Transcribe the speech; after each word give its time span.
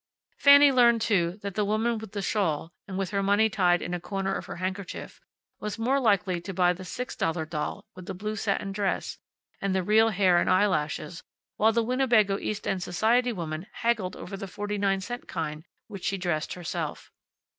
Fanny 0.39 0.71
learned, 0.71 0.99
too, 0.99 1.37
that 1.43 1.53
the 1.53 1.63
woman 1.63 1.99
with 1.99 2.13
the 2.13 2.23
shawl, 2.23 2.73
and 2.87 2.97
with 2.97 3.11
her 3.11 3.21
money 3.21 3.51
tied 3.51 3.83
in 3.83 3.93
a 3.93 3.99
corner 3.99 4.33
of 4.33 4.47
her 4.47 4.55
handkerchief, 4.55 5.21
was 5.59 5.77
more 5.77 5.99
likely 5.99 6.41
to 6.41 6.55
buy 6.55 6.73
the 6.73 6.83
six 6.83 7.15
dollar 7.15 7.45
doll, 7.45 7.85
with 7.93 8.07
the 8.07 8.15
blue 8.15 8.35
satin 8.35 8.71
dress, 8.71 9.19
and 9.61 9.75
the 9.75 9.83
real 9.83 10.09
hair 10.09 10.39
and 10.39 10.49
eye 10.49 10.65
lashes, 10.65 11.21
while 11.57 11.71
the 11.71 11.83
Winnebago 11.83 12.39
East 12.39 12.67
End 12.67 12.81
society 12.81 13.31
woman 13.31 13.67
haggled 13.73 14.15
over 14.15 14.35
the 14.35 14.47
forty 14.47 14.79
nine 14.79 15.01
cent 15.01 15.27
kind, 15.27 15.65
which 15.87 16.03
she 16.05 16.17
dressed 16.17 16.53
herself. 16.53 17.11